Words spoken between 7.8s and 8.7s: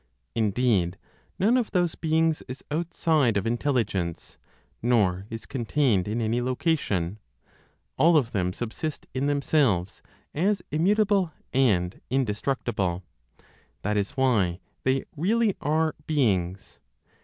all of them